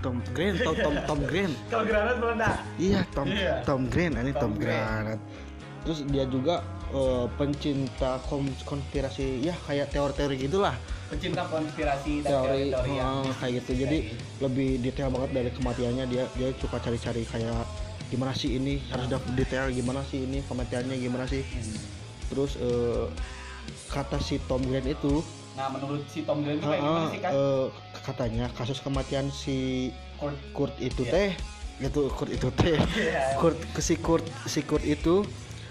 Tom 0.03 0.19
Green 0.31 0.53
Tom 0.59 0.75
Tom 0.75 0.95
Tom 1.07 1.19
Green. 1.23 1.51
Kalau 1.71 1.83
granat 1.83 2.15
meledak. 2.19 2.55
iya 2.77 3.01
Tom 3.09 3.25
Iya. 3.25 3.63
Tom 3.63 3.81
Green 3.87 4.11
ini 4.13 4.31
Tom 4.31 4.51
Tom, 4.51 4.59
Granat. 4.59 5.19
Terus 5.83 5.99
dia 6.05 6.23
juga 6.25 6.59
eh, 6.89 7.25
pencinta 7.33 8.19
konspirasi 8.63 9.41
ya 9.41 9.55
kayak 9.63 9.89
teori-teori 9.89 10.35
gitulah. 10.41 10.75
Pecinta 11.07 11.43
konspirasi 11.45 12.21
dan 12.21 12.29
teori 12.29 12.71
teori-teori 12.71 12.91
yang 12.93 13.15
eh, 13.21 13.35
kayak 13.37 13.53
gitu. 13.57 13.71
Jadi 13.79 13.97
lebih 14.39 14.69
detail 14.79 15.09
banget 15.09 15.31
dari 15.33 15.49
kematiannya 15.49 16.05
dia 16.05 16.23
dia 16.33 16.47
suka 16.57 16.77
cari-cari 16.77 17.23
kayak 17.23 17.63
gimana 18.07 18.31
sih 18.31 18.55
ini? 18.55 18.83
Harus 18.87 19.07
dap- 19.07 19.31
detail 19.33 19.67
gimana 19.69 20.03
sih 20.03 20.21
ini? 20.21 20.43
Kematiannya 20.43 20.95
gimana 20.97 21.23
sih? 21.25 21.41
Hmm. 21.41 21.79
terus 22.25 22.57
eh, 22.57 23.05
kata 23.87 24.17
si 24.17 24.41
Tom 24.43 24.59
Green 24.61 24.83
itu 24.85 25.21
Nah, 25.53 25.69
menurut 25.69 26.01
si 26.07 26.25
Tom 26.25 26.41
Green 26.41 26.57
itu 26.57 26.65
kayak 26.65 26.77
eh, 26.77 26.83
gimana 26.83 27.07
sih 27.07 27.19
kan? 27.19 27.31
eh, 27.31 27.65
katanya 28.03 28.51
kasus 28.53 28.83
kematian 28.83 29.31
si 29.31 29.89
Kurt. 30.19 30.35
Kurt 30.51 30.75
itu 30.79 31.07
Iya. 31.07 31.11
teh 31.11 31.29
gitu 31.81 32.11
Kurt 32.11 32.31
itu 32.31 32.47
teh 32.53 32.77
Iya. 32.99 33.39
Kurt 33.39 33.57
si 33.79 33.95
Kurt 33.97 34.25
si 34.45 34.61
Kurt 34.63 34.83
itu 34.83 35.23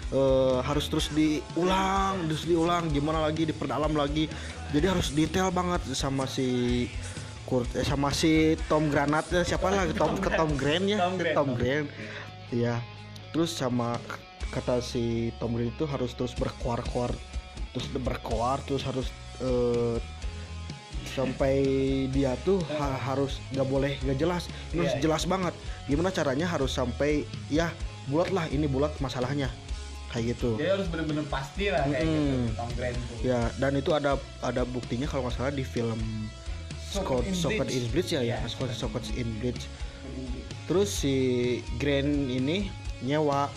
eh, 0.09 0.59
harus 0.65 0.89
terus 0.89 1.13
diulang 1.13 2.27
terus 2.27 2.43
diulang 2.45 2.89
gimana 2.89 3.21
lagi 3.23 3.45
diperdalam 3.45 3.93
lagi 3.93 4.27
jadi 4.73 4.91
harus 4.97 5.13
detail 5.13 5.53
banget 5.53 5.85
sama 5.93 6.25
si 6.25 6.89
Kurt 7.45 7.69
eh, 7.77 7.85
sama 7.85 8.09
si 8.09 8.57
Tom 8.65 8.89
Granat 8.89 9.29
eh, 9.31 9.45
siapa 9.45 9.69
lah 9.69 9.85
Tom 9.93 10.17
ke 10.17 10.29
Tom 10.33 10.51
Grant 10.59 10.85
ya 10.89 10.97
Tom 11.05 11.15
Grant, 11.17 11.35
Tom 11.37 11.49
Grant 11.53 11.87
ya 12.49 12.75
terus 13.33 13.53
sama 13.53 13.97
kata 14.53 14.81
si 14.81 15.33
Tom 15.41 15.53
Grant 15.57 15.73
itu 15.73 15.85
harus 15.89 16.13
terus 16.13 16.33
berkoar-koar 16.33 17.13
terus 17.73 17.87
berkoar 17.93 18.61
terus 18.65 18.85
harus 18.85 19.09
eh, 19.41 19.97
sampai 21.13 21.53
dia 22.09 22.33
tuh 22.39 22.57
ha- 22.71 22.97
harus 22.99 23.37
nggak 23.49 23.65
boleh 23.65 23.93
nggak 23.99 24.17
jelas 24.17 24.43
ini 24.69 24.81
harus 24.81 24.93
Iya. 24.93 25.01
jelas 25.01 25.23
banget 25.23 25.53
gimana 25.85 26.09
caranya 26.09 26.45
harus 26.45 26.69
sampai 26.69 27.21
ya 27.47 27.69
bulat 28.05 28.29
lah 28.29 28.45
ini 28.47 28.65
bulat 28.65 28.91
masalahnya 28.97 29.47
kayak 30.09 30.33
gitu 30.33 30.57
Jadi 30.57 30.69
harus 30.71 30.87
bener-bener 30.87 31.25
pasti 31.25 31.67
lah 31.67 31.81
kayak 31.83 32.01
Mm-mm. 32.01 32.13
gitu 32.43 32.53
Tom 32.53 32.69
Green 32.73 32.95
tuh. 32.95 33.17
ya 33.23 33.41
dan 33.55 33.71
itu 33.73 33.91
ada 33.91 34.11
ada 34.39 34.61
buktinya 34.63 35.05
kalau 35.05 35.23
nggak 35.23 35.35
salah 35.35 35.49
di 35.51 35.63
film 35.63 35.97
Scott 36.85 37.25
Socket 37.31 37.57
Bridge. 37.63 37.73
in 37.75 37.83
Bridge 37.89 38.09
ya 38.11 38.21
ya 38.21 38.37
Iya. 38.37 38.37
Scott 38.45 38.69
Socket 38.71 39.05
in 39.15 39.29
Bridge 39.37 39.65
terus 40.63 40.89
si 40.95 41.15
Grant 41.75 42.07
ini 42.27 42.69
nyewa 43.01 43.49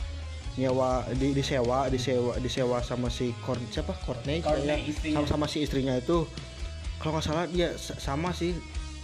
nyewa 0.57 1.05
di 1.13 1.31
disewa 1.31 1.87
disewa 1.87 2.33
disewa 2.37 2.81
sama 2.81 3.07
si 3.09 3.37
Corn 3.39 3.61
siapa 3.69 3.93
Courtney 4.01 4.41
Courtney, 4.41 4.89
ya, 4.89 5.13
sama 5.15 5.29
sama 5.29 5.47
si 5.47 5.61
istrinya 5.61 5.93
itu 5.95 6.25
kalau 6.97 7.13
nggak 7.15 7.25
salah 7.25 7.45
dia 7.47 7.69
sama 7.79 8.31
sih. 8.31 8.57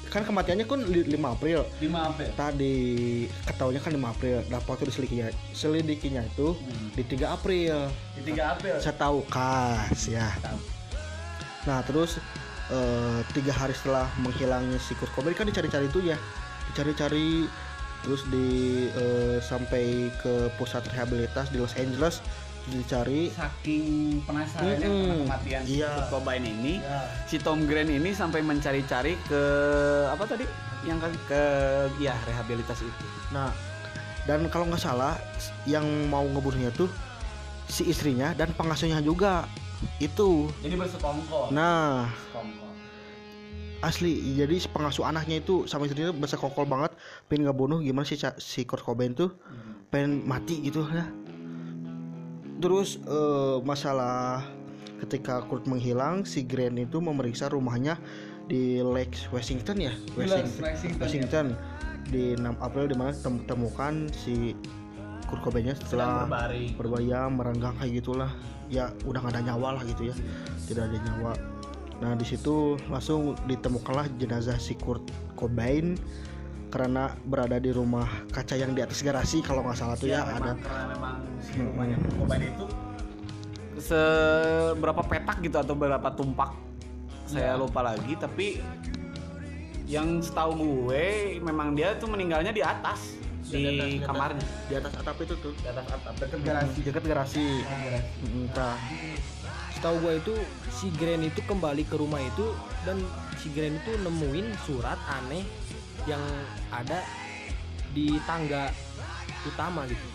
Kan 0.04 0.22
kematiannya 0.22 0.66
kan 0.66 0.80
li- 0.84 1.08
5 1.08 1.24
April. 1.30 1.64
5 1.78 1.88
April. 2.04 2.28
tadi 2.34 2.76
ketahuinya 3.42 3.80
kan 3.80 3.92
5 3.92 4.08
April. 4.10 4.36
Nah 4.46 4.60
waktu 4.60 4.84
diselidikinya 4.84 5.26
selidikinya 5.52 6.22
itu 6.22 6.52
Hmm. 6.52 6.88
di 6.92 7.02
3 7.02 7.32
April. 7.32 7.88
Di 8.12 8.22
3 8.22 8.52
April. 8.52 8.76
saya 8.76 8.92
tahu 8.94 9.24
kas 9.26 10.04
ya. 10.06 10.28
Nah 11.64 11.80
terus 11.82 12.18
eh, 12.68 13.20
tiga 13.30 13.52
hari 13.52 13.72
setelah 13.72 14.08
menghilangnya 14.16 14.76
si 14.78 14.92
Kurt 14.94 15.12
Cobain 15.12 15.32
kan 15.32 15.44
dicari-cari 15.44 15.86
itu 15.86 16.00
ya. 16.02 16.16
Dicari-cari 16.68 17.44
terus 18.02 18.26
di 18.26 18.48
eh, 18.90 19.38
sampai 19.40 19.84
ke 20.18 20.32
pusat 20.56 20.82
rehabilitas 20.88 21.48
di 21.48 21.56
Los 21.56 21.72
Angeles 21.74 22.18
dicari 22.64 23.28
Saking 23.28 23.84
penasarannya 24.22 24.78
Mm-mm. 24.80 25.02
sama 25.02 25.14
kematian 25.26 25.62
si 25.62 25.72
Iya. 25.74 25.90
Kurt 25.92 26.08
Cobain 26.12 26.42
ini, 26.42 26.74
ya 26.78 27.00
si 27.24 27.36
Tom 27.36 27.64
Green 27.64 27.90
ini 27.90 28.10
sampai 28.12 28.40
mencari-cari 28.40 29.18
ke 29.24 29.42
apa 30.06 30.22
tadi? 30.24 30.46
Yang 30.82 30.98
ke, 30.98 31.08
ke 31.26 31.42
ya 31.98 32.14
rehabilitas 32.22 32.78
itu. 32.78 33.06
nah 33.30 33.50
dan 34.22 34.46
kalau 34.46 34.66
nggak 34.66 34.78
salah 34.80 35.18
yang 35.64 35.82
mau 36.06 36.22
ngebunuhnya 36.22 36.70
tuh 36.70 36.86
si 37.66 37.82
istrinya 37.84 38.30
dan 38.32 38.50
pengasuhnya 38.52 38.98
juga 38.98 39.46
itu 39.98 40.46
Jadi 40.60 40.74
bersekongkol. 40.76 41.50
nah 41.50 42.06
Bersekongkol. 42.06 42.70
asli 43.80 44.14
jadi 44.36 44.54
si 44.56 44.68
pengasuh 44.68 45.02
anaknya 45.02 45.38
itu 45.38 45.66
sama 45.66 45.86
istrinya 45.86 46.10
bersekongkol 46.10 46.62
banget 46.64 46.94
pengen 47.26 47.46
ngebunuh 47.46 47.78
gimana 47.78 48.02
sih 48.02 48.14
si 48.36 48.62
Kurt 48.62 48.78
Cobain 48.80 49.10
tuh 49.10 49.34
Hmm. 49.42 49.74
pengen 49.90 50.22
mati 50.22 50.62
gitu 50.62 50.86
ya 50.86 51.02
terus 52.62 53.02
eh, 53.02 53.58
masalah 53.66 54.46
ketika 55.02 55.42
Kurt 55.50 55.66
menghilang 55.66 56.22
si 56.22 56.46
Grant 56.46 56.78
itu 56.78 57.02
memeriksa 57.02 57.50
rumahnya 57.50 57.98
di 58.46 58.78
Lake 58.78 59.18
Washington 59.34 59.82
ya? 59.82 59.92
Washington, 60.14 60.98
Washington 61.02 61.46
di 62.06 62.38
6 62.38 62.58
April 62.62 62.86
di 62.86 62.94
mana 62.94 63.10
tem- 63.10 63.42
temukan 63.50 64.06
si 64.14 64.54
Kurt 65.26 65.42
Cobainnya 65.42 65.74
setelah 65.74 66.28
berbahaya 66.78 67.26
merenggang 67.26 67.74
kayak 67.82 68.04
gitulah. 68.04 68.30
Ya 68.70 68.94
udah 69.02 69.20
nggak 69.26 69.34
ada 69.36 69.42
nyawa 69.52 69.68
lah 69.80 69.82
gitu 69.84 70.12
ya. 70.12 70.14
Tidak 70.70 70.82
ada 70.86 70.98
nyawa. 71.02 71.32
Nah 72.02 72.12
di 72.18 72.26
situ 72.26 72.78
langsung 72.90 73.34
ditemukanlah 73.46 74.06
jenazah 74.18 74.58
si 74.58 74.78
Kurt 74.78 75.02
Cobain 75.34 75.98
karena 76.72 77.12
berada 77.22 77.60
di 77.60 77.68
rumah 77.68 78.08
kaca 78.32 78.56
yang 78.56 78.72
di 78.72 78.80
atas 78.80 79.04
garasi 79.04 79.44
kalau 79.44 79.60
nggak 79.60 79.76
salah 79.76 79.92
tuh 79.94 80.08
ya, 80.08 80.24
memang, 80.24 80.40
ada. 80.40 80.52
karena 80.56 80.84
memang 80.88 81.14
si 81.38 81.50
Hmm. 81.52 81.68
rumahnya 81.68 81.96
Cobain 82.16 82.42
itu. 82.42 82.64
Seberapa 83.76 85.02
petak 85.02 85.36
gitu 85.40 85.56
atau 85.56 85.74
berapa 85.74 86.08
tumpak 86.10 86.56
saya 87.24 87.54
Ya. 87.54 87.60
lupa 87.60 87.80
lagi 87.82 88.14
tapi 88.14 88.60
yang 89.84 90.20
setahu 90.20 90.56
gue 90.88 91.04
memang 91.40 91.72
dia 91.72 91.92
tuh 91.96 92.08
meninggalnya 92.08 92.50
di 92.50 92.60
atas 92.60 93.20
di, 93.42 93.60
atas, 93.60 93.84
di 93.84 93.96
atas. 93.98 94.06
kamarnya. 94.06 94.46
Di 94.64 94.74
atas 94.74 94.92
atap 94.96 95.16
itu 95.18 95.34
tuh. 95.36 95.52
Di 95.52 95.68
atas 95.68 95.84
atap 95.84 96.14
dekat 96.16 96.40
garasi. 96.40 96.78
dekat 96.80 97.04
garasi. 97.04 97.46
Entah. 98.24 98.76
Setahu 99.72 99.96
gue 100.00 100.12
itu 100.16 100.34
si 100.70 100.88
Grand 100.94 101.20
itu 101.20 101.40
kembali 101.42 101.84
ke 101.84 102.00
rumah 102.00 102.16
itu 102.18 102.48
dan 102.82 102.96
si 103.36 103.50
Grand 103.50 103.76
itu 103.76 103.92
nemuin 103.98 104.46
surat 104.62 104.96
aneh 105.10 105.44
yang 106.04 106.22
ada 106.68 107.04
di 107.92 108.18
tangga 108.22 108.72
utama 109.44 109.84
gitu. 109.86 110.06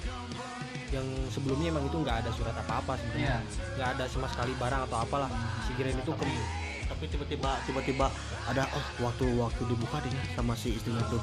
Yang 0.87 1.07
sebelumnya 1.29 1.67
emang 1.69 1.85
itu 1.85 1.97
nggak 1.97 2.23
ada 2.23 2.31
surat 2.31 2.55
apa-apa 2.55 2.95
sebenarnya. 2.95 3.43
Nggak 3.75 3.89
ada 3.95 4.03
sama 4.07 4.27
sekali 4.27 4.55
barang 4.55 4.81
atau 4.87 4.97
apalah. 4.97 5.29
Si 5.63 5.71
Grand 5.75 5.95
itu 5.95 6.11
ke 6.11 6.25
tapi 6.87 7.03
tiba-tiba 7.05 7.51
tiba-tiba 7.67 8.07
ada 8.47 8.63
oh 8.71 8.85
waktu 9.03 9.27
waktu 9.35 9.61
dibuka 9.67 9.99
deh 9.99 10.09
sama 10.33 10.55
si 10.55 10.71
istrinya 10.71 11.03
tuh 11.05 11.19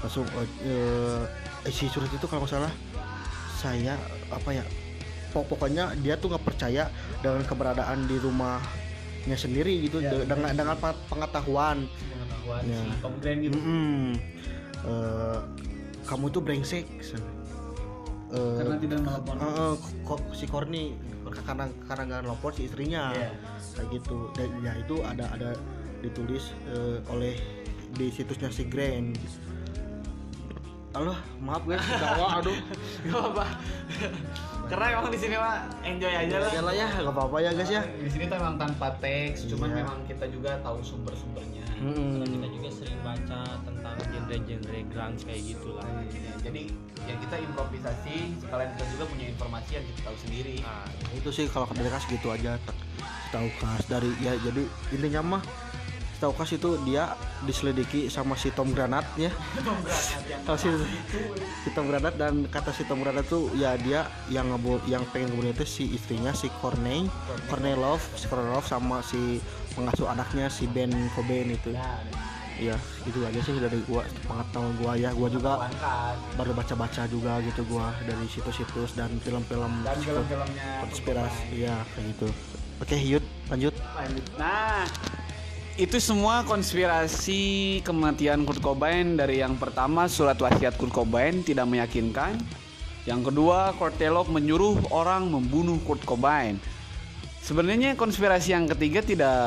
langsung 0.00 0.24
eh, 0.24 0.48
eh, 0.64 1.22
si 1.68 1.84
surat 1.86 2.08
itu 2.08 2.24
kalau 2.24 2.42
nggak 2.42 2.56
salah 2.56 2.72
saya 3.54 3.92
apa 4.32 4.56
ya 4.56 4.64
pok- 5.30 5.46
pokoknya 5.46 5.92
dia 6.00 6.16
tuh 6.16 6.32
nggak 6.32 6.40
percaya 6.42 6.88
dengan 7.20 7.44
keberadaan 7.44 8.08
di 8.08 8.16
rumahnya 8.16 9.36
sendiri 9.36 9.84
gitu 9.84 10.00
Ya. 10.00 10.16
de- 10.16 10.24
dengan 10.24 10.56
dengan 10.56 10.76
pe- 10.80 11.00
pengetahuan 11.06 11.84
pengetahuan 12.46 12.62
Ya. 12.64 12.78
si 12.80 13.00
Tom 13.00 13.14
Grant 13.18 13.40
gitu 13.42 13.58
Mm-mm. 13.58 14.14
Eh, 14.78 15.38
kamu 16.04 16.26
tuh 16.30 16.40
brengsek 16.40 16.86
Eh, 18.26 18.56
karena 18.58 18.74
tidak 18.76 18.98
melakukan 19.00 19.36
eh, 19.36 19.46
eh, 19.46 19.74
kok 20.02 20.20
si 20.32 20.46
Korni 20.46 20.84
karena 21.24 21.64
karena 21.84 22.02
nggak 22.04 22.20
nelfon 22.24 22.52
si 22.52 22.62
istrinya 22.64 23.10
Iya. 23.12 23.30
kayak 23.72 23.88
gitu 23.92 24.30
dan 24.32 24.50
ya 24.60 24.72
itu 24.74 24.96
ada 25.00 25.26
ada 25.28 25.50
ditulis 26.00 26.50
eh, 26.68 26.98
oleh 27.08 27.34
di 27.92 28.06
situsnya 28.08 28.46
si 28.48 28.62
Grand 28.64 29.14
Halo, 30.90 31.12
maaf 31.38 31.60
guys, 31.62 31.84
aduh. 32.40 32.56
Gak 33.04 33.20
apa 33.30 33.44
karena 34.66 34.84
emang 34.92 35.06
di 35.06 35.18
sini 35.20 35.36
mah 35.36 35.62
enjoy 35.80 36.10
aja 36.10 36.36
lah 36.40 36.50
Ya 36.50 36.58
lah 36.60 36.74
ya, 36.74 36.88
nggak 36.90 37.12
apa-apa 37.12 37.36
ya 37.38 37.50
guys 37.52 37.70
ya. 37.70 37.82
di 37.86 38.08
sini 38.08 38.26
tuh 38.26 38.34
emang 38.34 38.56
tanpa 38.56 38.90
teks 38.96 39.46
cuman 39.46 39.68
Iya. 39.68 39.76
memang 39.78 39.98
kita 40.04 40.26
juga 40.26 40.58
tahu 40.58 40.82
sumber-sumbernya 40.82 41.62
Hmm. 41.76 42.24
kita 42.24 42.48
juga 42.48 42.70
sering 42.72 43.00
baca 43.04 43.40
tentang 43.68 43.96
genre-genre 44.00 44.80
grunge 44.88 45.22
kayak 45.28 45.42
gitu 45.44 45.68
lah. 45.76 45.84
Ya, 46.08 46.32
jadi 46.40 46.62
ya 47.04 47.14
kita 47.20 47.36
improvisasi 47.44 48.16
sekalian 48.40 48.70
kita 48.74 48.84
juga 48.96 49.04
punya 49.12 49.26
informasi 49.30 49.70
yang 49.76 49.84
kita 49.92 50.00
tahu 50.08 50.16
sendiri 50.24 50.54
Nah, 50.64 50.88
Itu 51.12 51.28
sih 51.30 51.46
kalau 51.52 51.68
dari 51.70 51.90
kas 51.92 52.04
gitu 52.08 52.28
aja. 52.32 52.56
Tahu 53.28 53.48
kas 53.60 53.84
dari 53.86 54.10
ya 54.24 54.32
jadi 54.40 54.62
intinya 54.94 55.36
mah 55.36 55.42
tahu 56.16 56.32
kas 56.32 56.56
itu 56.56 56.80
dia 56.88 57.12
diselidiki 57.44 58.08
sama 58.08 58.34
si 58.34 58.48
Tom 58.52 58.72
Granat 58.72 59.04
ya. 59.20 59.28
Kalau 60.48 60.58
si, 60.58 60.68
si 61.64 61.68
Tom 61.76 61.88
Granat 61.92 62.16
dan 62.16 62.48
kata 62.48 62.72
si 62.72 62.88
Tom 62.88 63.04
Granat 63.04 63.28
tuh 63.28 63.52
ya 63.56 63.76
dia 63.76 64.08
yang 64.32 64.48
yang 64.88 65.04
pengen 65.12 65.36
ngebunuh 65.36 65.52
itu 65.52 65.66
si 65.68 65.84
istrinya 65.92 66.32
si 66.32 66.48
Corney, 66.60 67.08
Corney 67.52 67.76
Love, 67.76 68.02
si 68.16 68.26
Corney 68.26 68.48
Love 68.48 68.68
sama 68.68 69.04
si 69.04 69.38
pengasuh 69.76 70.08
anaknya 70.08 70.48
si 70.48 70.64
Ben 70.64 70.92
Cobain 71.12 71.52
itu. 71.52 71.76
Iya, 72.56 72.72
itu 73.04 73.20
aja 73.20 73.36
sih 73.44 73.52
dari 73.60 73.84
gua 73.84 74.00
pengetahuan 74.24 74.72
gua 74.80 74.92
ya. 74.96 75.12
Gua 75.12 75.28
juga 75.28 75.68
baru 76.40 76.56
baca-baca 76.56 77.04
juga 77.04 77.36
gitu 77.44 77.60
gua 77.68 77.92
dari 78.08 78.24
situs-situs 78.32 78.96
dan 78.96 79.12
film-film 79.20 79.84
dan 79.84 80.00
film-filmnya 80.00 80.88
konspirasi 80.88 81.68
ya 81.68 81.76
kayak 81.92 82.16
gitu. 82.16 82.28
Oke, 82.76 82.96
Yud, 82.96 83.24
lanjut. 83.48 83.72
lanjut 83.96 84.24
nah 84.36 84.84
itu 85.76 86.00
semua 86.00 86.40
konspirasi 86.48 87.80
kematian 87.84 88.48
Kurt 88.48 88.64
Cobain 88.64 89.12
dari 89.12 89.44
yang 89.44 89.60
pertama 89.60 90.08
surat 90.08 90.40
wasiat 90.40 90.72
Kurt 90.80 90.88
Cobain 90.88 91.44
tidak 91.44 91.68
meyakinkan. 91.68 92.40
Yang 93.04 93.30
kedua, 93.30 93.76
Kortelov 93.76 94.32
menyuruh 94.32 94.88
orang 94.88 95.28
membunuh 95.28 95.76
Kurt 95.84 96.00
Cobain. 96.08 96.56
Sebenarnya 97.44 97.94
konspirasi 97.94 98.56
yang 98.56 98.66
ketiga 98.66 99.04
tidak 99.04 99.38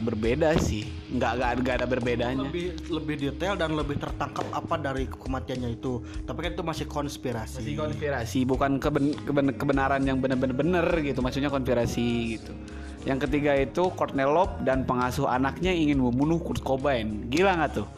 berbeda 0.00 0.56
sih, 0.56 0.88
nggak 1.12 1.32
nggak 1.36 1.50
nggak 1.60 1.74
ada 1.82 1.86
berbedanya. 1.90 2.48
lebih 2.48 2.78
lebih 2.88 3.16
detail 3.28 3.60
dan 3.60 3.76
lebih 3.76 4.00
tertangkap 4.00 4.48
apa 4.54 4.80
dari 4.80 5.04
kematiannya 5.04 5.76
itu 5.76 6.00
tapi 6.24 6.48
kan 6.48 6.50
itu 6.56 6.64
masih 6.64 6.86
konspirasi 6.88 7.60
Masih 7.60 7.76
konspirasi, 7.76 8.38
bukan 8.48 8.80
keben- 8.80 9.12
keben- 9.28 9.52
kebenaran 9.52 10.00
yang 10.00 10.16
benar-benar 10.16 10.56
benar 10.56 10.86
gitu, 11.04 11.20
maksudnya 11.20 11.52
konspirasi 11.52 12.40
gitu. 12.40 12.56
Yang 13.02 13.18
ketiga 13.26 13.58
itu 13.58 13.90
Kornelov 13.98 14.62
dan 14.62 14.86
pengasuh 14.86 15.26
anaknya 15.26 15.74
ingin 15.74 15.98
membunuh 15.98 16.38
Kurt 16.38 16.62
Cobain. 16.62 17.26
Gila 17.26 17.58
nggak 17.58 17.72
tuh? 17.82 17.88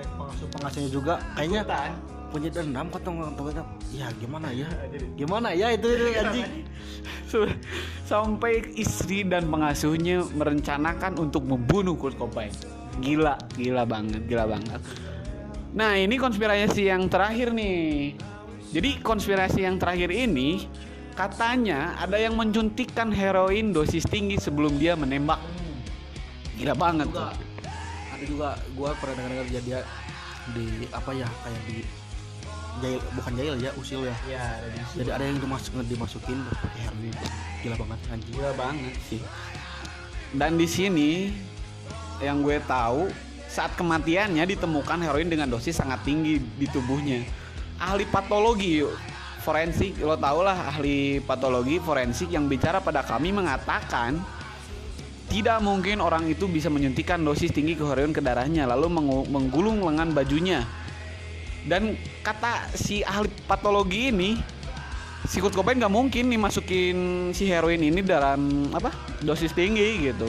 sampai 0.00 0.16
pengasuh 0.16 0.48
pengasuhnya 0.56 0.90
juga 0.90 1.14
kayaknya 1.36 1.62
punya 2.30 2.48
dendam 2.48 2.86
kok 2.88 3.02
tuh 3.02 3.12
tuh 3.34 3.66
ya 3.90 4.06
gimana 4.22 4.48
ya 4.54 4.70
gimana 5.18 5.50
ya 5.50 5.74
itu, 5.74 5.86
itu 5.90 6.06
anjing 6.14 6.48
Sampai 8.10 8.74
istri 8.74 9.22
dan 9.22 9.46
pengasuhnya 9.46 10.26
merencanakan 10.34 11.14
untuk 11.22 11.46
membunuh 11.46 11.94
Kurt 11.94 12.18
Cobain. 12.18 12.50
Gila, 12.98 13.38
gila 13.54 13.86
banget, 13.86 14.26
gila 14.26 14.50
banget. 14.50 14.82
Nah, 15.70 15.94
ini 15.94 16.18
konspirasi 16.18 16.90
yang 16.90 17.06
terakhir 17.06 17.54
nih. 17.54 18.18
Jadi 18.74 18.98
konspirasi 18.98 19.62
yang 19.62 19.78
terakhir 19.78 20.10
ini 20.10 20.66
katanya 21.20 22.00
ada 22.00 22.16
yang 22.16 22.32
menyuntikkan 22.32 23.12
heroin 23.12 23.76
dosis 23.76 24.08
tinggi 24.08 24.40
sebelum 24.40 24.80
dia 24.80 24.96
menembak. 24.96 25.36
Gila 26.56 26.72
banget 26.72 27.12
tuh. 27.12 27.20
juga 27.20 27.36
ada 28.16 28.24
juga 28.24 28.48
gua 28.72 28.90
pernah 28.96 29.28
dengar 29.28 29.44
dia 29.52 29.60
dia 29.60 29.80
di 30.56 30.88
apa 30.88 31.12
ya 31.12 31.28
kayak 31.44 31.62
di 31.68 31.78
jail 32.80 33.00
bukan 33.12 33.32
jail 33.36 33.54
ya 33.60 33.70
usil 33.76 34.00
ya 34.08 34.16
Ya, 34.24 34.44
jadi 34.96 35.10
ada 35.12 35.24
yang 35.28 35.36
dimasuk 35.36 35.76
dimasukin 35.84 36.40
pakai 36.48 36.80
heroin 36.88 37.12
gila 37.60 37.76
banget 37.76 37.98
anjing 38.08 38.32
Gila 38.32 38.52
banget 38.56 38.94
sih. 39.04 39.20
Dan 40.32 40.56
di 40.56 40.64
sini 40.64 41.10
yang 42.24 42.40
gue 42.40 42.56
tahu 42.64 43.12
saat 43.50 43.76
kematiannya 43.76 44.46
ditemukan 44.56 45.04
heroin 45.04 45.28
dengan 45.28 45.52
dosis 45.52 45.76
sangat 45.76 46.00
tinggi 46.06 46.40
di 46.40 46.64
tubuhnya. 46.70 47.26
Ahli 47.80 48.04
patologi 48.06 48.84
yuk, 48.84 48.92
forensik 49.40 49.96
lo 50.04 50.14
tau 50.20 50.44
lah 50.44 50.68
ahli 50.68 51.18
patologi 51.24 51.80
forensik 51.80 52.28
yang 52.28 52.46
bicara 52.46 52.78
pada 52.84 53.00
kami 53.00 53.32
mengatakan 53.32 54.20
tidak 55.32 55.58
mungkin 55.64 56.04
orang 56.04 56.28
itu 56.28 56.44
bisa 56.50 56.68
menyuntikkan 56.68 57.22
dosis 57.24 57.54
tinggi 57.54 57.78
heroin 57.78 58.12
ke 58.12 58.20
darahnya 58.20 58.68
lalu 58.68 58.90
menggulung 59.30 59.80
lengan 59.80 60.12
bajunya. 60.12 60.66
Dan 61.64 61.94
kata 62.26 62.72
si 62.74 63.06
ahli 63.06 63.30
patologi 63.46 64.10
ini 64.10 64.34
si 65.28 65.38
Kurt 65.38 65.54
Cobain 65.54 65.78
nggak 65.78 65.92
mungkin 65.92 66.34
nih 66.34 66.40
masukin 66.40 66.98
si 67.30 67.46
heroin 67.46 67.78
ini 67.78 68.02
dalam 68.02 68.68
apa 68.74 68.90
dosis 69.22 69.54
tinggi 69.54 70.10
gitu. 70.10 70.28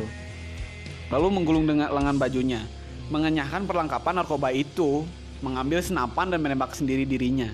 Lalu 1.09 1.27
menggulung 1.33 1.65
dengan 1.65 1.89
lengan 1.91 2.21
bajunya. 2.21 2.61
Mengenyahkan 3.09 3.67
perlengkapan 3.67 4.21
narkoba 4.21 4.53
itu 4.53 5.03
mengambil 5.41 5.81
senapan 5.81 6.29
dan 6.29 6.39
menembak 6.39 6.77
sendiri 6.77 7.03
dirinya 7.09 7.49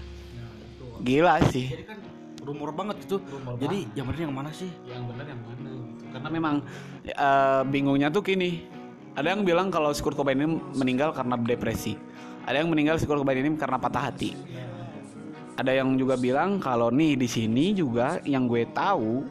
gila 1.02 1.42
sih. 1.50 1.68
Jadi 1.72 1.86
kan 1.86 2.00
rumor 2.48 2.72
banget 2.72 3.04
itu 3.04 3.20
jadi 3.60 3.78
yang 3.98 4.06
benar 4.08 4.22
yang 4.24 4.36
mana 4.36 4.50
sih? 4.56 4.72
Yang 4.88 5.04
benar 5.12 5.26
yang 5.28 5.42
mana 5.44 5.70
karena 6.08 6.30
memang 6.32 6.56
eh, 7.06 7.62
bingungnya 7.68 8.08
tuh 8.10 8.24
gini. 8.24 8.66
Ada 9.18 9.34
yang 9.34 9.42
bilang 9.42 9.74
kalau 9.74 9.90
si 9.94 10.02
Kurt 10.06 10.14
Cobain 10.14 10.38
ini 10.38 10.62
meninggal 10.78 11.10
karena 11.10 11.38
depresi. 11.42 11.98
Ada 12.46 12.62
yang 12.62 12.70
meninggal 12.70 13.02
si 13.02 13.10
Kurt 13.10 13.22
Cobain 13.22 13.42
ini 13.42 13.58
karena 13.58 13.82
patah 13.82 14.14
hati. 14.14 14.34
Ada 15.58 15.82
yang 15.82 15.98
juga 15.98 16.14
bilang 16.22 16.62
kalau 16.62 16.94
nih 16.94 17.18
di 17.18 17.26
sini 17.26 17.74
juga 17.74 18.22
yang 18.30 18.46
gue 18.46 18.70
tahu 18.78 19.26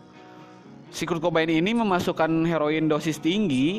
si 0.90 1.06
Kurt 1.06 1.22
Cobain 1.22 1.46
ini 1.46 1.70
memasukkan 1.70 2.30
heroin 2.50 2.90
dosis 2.90 3.22
tinggi 3.22 3.78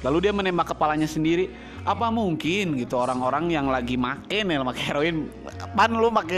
lalu 0.00 0.24
dia 0.24 0.32
menembak 0.32 0.72
kepalanya 0.72 1.04
sendiri 1.04 1.52
apa 1.80 2.12
mungkin 2.12 2.76
gitu 2.76 3.00
orang-orang 3.00 3.48
yang 3.48 3.66
lagi 3.72 3.96
make 3.96 4.28
nih 4.28 4.44
make 4.60 4.80
heroin 4.80 5.32
pan 5.72 5.88
lu 5.88 6.12
make 6.12 6.36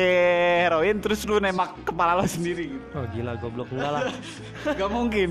heroin 0.62 1.02
terus 1.02 1.26
lu 1.26 1.42
nembak 1.42 1.74
kepala 1.82 2.18
lo 2.18 2.24
sendiri 2.26 2.70
gitu? 2.70 2.86
Oh 2.94 3.04
gila 3.10 3.32
goblok. 3.40 3.68
Enggak 3.74 3.90
lah. 3.90 4.02
gak 4.78 4.90
mungkin. 4.90 5.28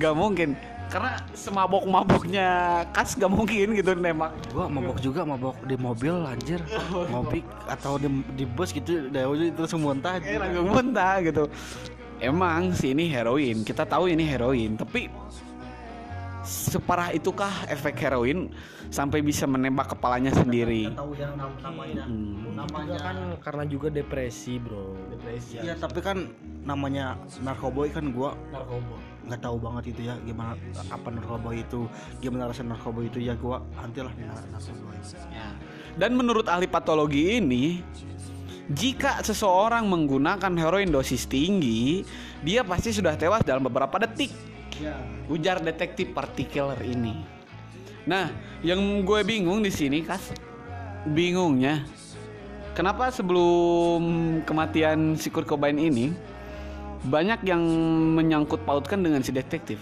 Gak 0.00 0.14
mungkin. 0.16 0.48
Karena 0.88 1.16
semabok 1.34 1.84
maboknya 1.88 2.48
kas 2.94 3.16
gak 3.16 3.28
mungkin 3.28 3.76
gitu 3.76 3.92
nembak. 3.96 4.32
Gua 4.52 4.66
mabok 4.70 4.98
juga 5.00 5.26
mabok 5.26 5.56
di 5.68 5.76
mobil 5.76 6.14
anjir. 6.24 6.60
Ngobik 6.90 7.44
atau 7.68 8.00
di, 8.00 8.08
di 8.38 8.44
bus 8.48 8.72
gitu 8.72 9.12
dari 9.12 9.52
terus 9.52 9.74
muntah 9.76 10.20
kayak 10.22 10.40
langsung 10.40 10.68
muntah 10.70 11.20
gitu. 11.20 11.44
Emang 12.22 12.72
sih 12.72 12.96
ini 12.96 13.10
heroin. 13.10 13.66
Kita 13.66 13.84
tahu 13.84 14.08
ini 14.08 14.24
heroin. 14.24 14.78
Tapi 14.78 15.10
separah 16.44 17.10
itukah 17.10 17.66
efek 17.66 17.96
heroin 17.98 18.52
sampai 18.92 19.24
bisa 19.24 19.48
menembak 19.48 19.96
kepalanya 19.96 20.30
sendiri 20.30 20.92
tahu 20.92 21.16
yang 21.16 21.34
nam- 21.34 21.56
namanya 21.58 22.04
Hmm. 22.04 22.52
namanya 22.54 22.98
kan 23.00 23.16
karena 23.40 23.64
juga 23.66 23.88
depresi 23.90 24.60
bro. 24.60 24.94
Iya 25.50 25.74
tapi 25.74 25.98
kan 25.98 26.30
namanya 26.62 27.18
narkoboy 27.40 27.90
kan 27.90 28.12
gua 28.12 28.36
nggak 29.24 29.40
tahu 29.40 29.56
banget 29.56 29.96
itu 29.96 30.00
ya 30.04 30.14
gimana 30.20 30.52
apa 30.92 31.08
narkoba 31.08 31.50
itu 31.56 31.88
gimana 32.20 32.52
rasa 32.52 32.60
narkoba 32.60 33.00
itu 33.02 33.18
ya 33.24 33.32
gua 33.34 33.64
antilah 33.80 34.12
nar- 34.14 34.48
narkoboy 34.52 34.94
Ya. 35.32 35.48
Dan 35.94 36.16
menurut 36.16 36.48
ahli 36.48 36.64
patologi 36.64 37.36
ini, 37.38 37.84
jika 38.66 39.20
seseorang 39.20 39.84
menggunakan 39.84 40.52
heroin 40.56 40.88
dosis 40.88 41.28
tinggi, 41.28 42.02
dia 42.40 42.64
pasti 42.64 42.90
sudah 42.90 43.14
tewas 43.14 43.44
dalam 43.44 43.62
beberapa 43.62 44.00
detik. 44.00 44.32
Ujar 45.30 45.62
detektif 45.62 46.10
partikeler 46.12 46.78
ini. 46.82 47.22
Nah, 48.04 48.28
yang 48.60 48.80
gue 49.06 49.20
bingung 49.24 49.64
di 49.64 49.72
sini, 49.72 50.04
Kas, 50.04 50.34
bingungnya, 51.08 51.86
kenapa 52.76 53.08
sebelum 53.08 54.02
kematian 54.44 55.16
si 55.16 55.32
Kurt 55.32 55.48
Cobain 55.48 55.80
ini 55.80 56.12
banyak 57.08 57.44
yang 57.48 57.62
menyangkut 58.16 58.60
pautkan 58.68 59.00
dengan 59.00 59.24
si 59.24 59.32
detektif. 59.32 59.80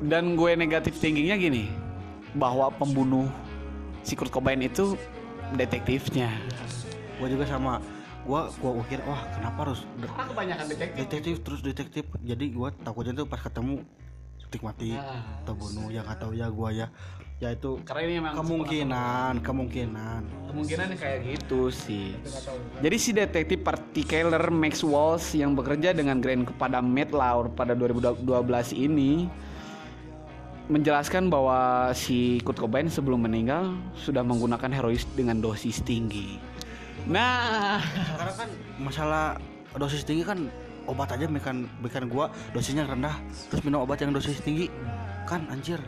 Dan 0.00 0.32
gue 0.32 0.56
negatif 0.56 0.96
tingginya 0.96 1.36
gini, 1.36 1.68
bahwa 2.34 2.70
pembunuh 2.72 3.28
si 4.06 4.16
Kurt 4.16 4.32
Cobain 4.32 4.60
itu 4.62 4.96
detektifnya. 5.58 6.30
gua 7.20 7.28
juga 7.28 7.44
sama 7.44 7.84
gua 8.22 8.52
gua 8.54 8.72
pikir 8.82 9.00
wah 9.02 9.22
kenapa 9.30 9.58
harus 9.64 9.80
de- 9.94 10.06
Karena 10.06 10.26
kebanyakan 10.26 10.64
detektif. 10.68 10.96
detektif 10.98 11.34
terus 11.40 11.60
detektif 11.60 12.04
jadi 12.20 12.44
gua 12.50 12.68
takutnya 12.74 13.12
tuh 13.14 13.26
pas 13.26 13.38
ketemu 13.38 13.82
tik 14.50 14.60
mati 14.60 14.90
Ah. 14.92 15.22
atau 15.40 15.54
bunuh 15.54 15.88
ya 15.88 16.02
nggak 16.02 16.18
tahu 16.18 16.32
ya 16.32 16.50
gua 16.50 16.68
ya 16.68 16.90
ya 17.38 17.48
itu 17.50 17.78
Karena 17.80 18.02
ini 18.02 18.14
memang 18.18 18.34
kemungkinan 18.36 19.32
kemungkinan 19.40 20.20
kemungkinan 20.50 20.86
kayak 20.92 21.18
gitu 21.24 21.70
sih. 21.70 22.12
Jadi 22.76 22.96
si 22.98 23.10
detektif 23.10 23.62
partikeler 23.62 24.50
Max 24.50 24.82
Walsh 24.82 25.32
yang 25.32 25.54
bekerja 25.54 25.94
dengan 25.94 26.18
Grand 26.18 26.44
kepada 26.44 26.82
Matt 26.82 27.10
Lauer 27.10 27.48
pada 27.48 27.72
2012 27.72 28.26
ini 28.74 29.30
menjelaskan 30.66 31.26
bahwa 31.26 31.58
si 31.92 32.38
Kurt 32.40 32.58
Cobain 32.58 32.86
sebelum 32.86 33.22
meninggal 33.22 33.72
sudah 33.96 34.20
menggunakan 34.20 34.70
heroin 34.70 35.00
dengan 35.14 35.38
dosis 35.38 35.80
tinggi. 35.80 36.38
Nah, 37.08 37.80
karena 38.18 38.32
kan 38.36 38.48
masalah 38.76 39.24
dosis 39.78 40.04
tinggi 40.04 40.26
kan 40.26 40.50
obat 40.90 41.14
aja 41.14 41.30
bikin 41.30 41.70
bikin 41.80 42.10
gua 42.10 42.28
dosisnya 42.50 42.82
rendah 42.88 43.14
terus 43.46 43.62
minum 43.62 43.86
obat 43.86 44.02
yang 44.02 44.10
dosis 44.10 44.42
tinggi 44.42 44.66
kan 45.28 45.46
anjir 45.46 45.78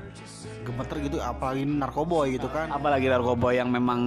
gemeter 0.62 1.02
gitu 1.02 1.18
apalagi 1.18 1.66
narkoboy 1.66 2.38
gitu 2.38 2.46
kan 2.46 2.70
apalagi 2.70 3.10
narkoba 3.10 3.50
yang 3.50 3.66
memang 3.74 3.98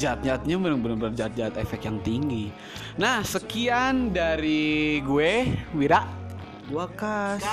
jat-jatnya 0.00 0.56
benar-benar 0.56 1.12
jat-jat 1.12 1.52
efek 1.60 1.84
yang 1.84 2.00
tinggi. 2.00 2.48
Nah, 2.96 3.20
sekian 3.20 4.16
dari 4.16 5.04
gue, 5.04 5.52
Wira. 5.76 6.08
gua 6.66 6.90
kas 6.98 7.44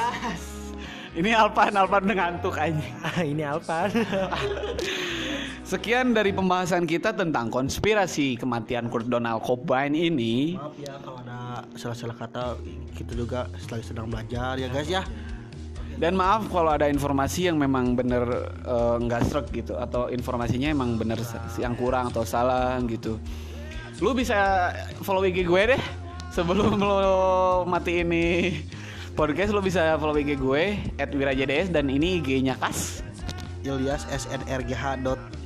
Ini 1.14 1.30
Alpan, 1.38 1.78
Alpan 1.78 2.10
udah 2.10 2.18
ngantuk 2.18 2.58
aja. 2.58 2.82
Ah 3.06 3.22
ini 3.22 3.46
Alpan. 3.46 3.94
Sekian 5.74 6.14
dari 6.14 6.30
pembahasan 6.30 6.86
kita 6.86 7.18
tentang 7.18 7.50
konspirasi 7.50 8.38
kematian 8.38 8.94
Kurt 8.94 9.10
Donald 9.10 9.42
Cobain 9.42 9.98
ini. 9.98 10.54
maaf 10.54 10.78
ya 10.78 10.94
kalau 11.02 11.18
ada 11.26 11.66
salah-salah 11.74 12.14
kata 12.14 12.62
kita 12.94 13.18
juga 13.18 13.50
lagi 13.50 13.82
sedang 13.82 14.06
belajar 14.06 14.54
ya 14.62 14.70
guys 14.70 14.86
ya 14.86 15.02
Dan 15.98 16.14
maaf 16.14 16.46
kalau 16.54 16.78
ada 16.78 16.86
informasi 16.86 17.50
yang 17.50 17.58
memang 17.58 17.98
bener 17.98 18.22
eh, 18.62 18.96
nggak 19.02 19.26
srek 19.26 19.50
gitu 19.50 19.74
atau 19.74 20.14
informasinya 20.14 20.70
emang 20.70 20.94
bener 20.94 21.18
yang 21.58 21.74
kurang 21.74 22.14
atau 22.14 22.22
salah 22.22 22.78
gitu. 22.86 23.18
Lu 23.98 24.14
bisa 24.14 24.70
follow 25.02 25.26
IG 25.26 25.42
gue 25.42 25.74
deh 25.74 25.84
sebelum 26.38 26.78
lo 26.86 27.66
mati 27.66 28.06
ini 28.06 28.62
podcast 29.18 29.50
lu 29.50 29.66
bisa 29.66 29.98
follow 29.98 30.14
IG 30.22 30.38
gue 30.38 30.78
@wirajds 31.02 31.74
dan 31.74 31.90
ini 31.90 32.22
IG-nya 32.22 32.62
Kas. 32.62 33.02
Ilyas 33.66 34.06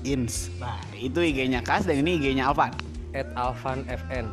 snrgh.ins 0.08 0.36
Nah, 0.64 0.80
itu 0.96 1.20
IG-nya 1.20 1.60
Kas 1.60 1.84
dan 1.84 2.00
ini 2.00 2.16
IG-nya 2.20 2.48
Alvan. 2.48 2.72
At 3.12 3.28
Alvan 3.36 3.84
FN. 3.88 4.26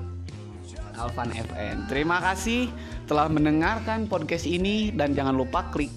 Alvan 0.94 1.30
FN. 1.34 1.76
Terima 1.90 2.22
kasih 2.22 2.70
telah 3.10 3.26
mendengarkan 3.26 4.06
podcast 4.06 4.46
ini 4.46 4.94
dan 4.94 5.10
jangan 5.12 5.34
lupa 5.34 5.66
klik 5.74 5.90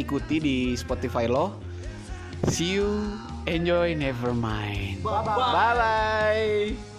ikuti 0.00 0.40
di 0.40 0.56
Spotify 0.72 1.28
lo. 1.28 1.60
See 2.48 2.80
you, 2.80 2.88
enjoy, 3.44 3.92
never 3.92 4.32
mind. 4.32 5.04
Bye 5.04 5.20
bye. 5.76 6.89